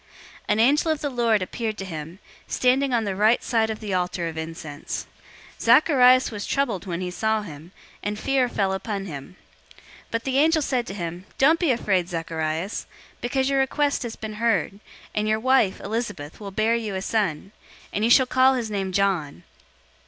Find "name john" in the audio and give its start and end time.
18.71-19.43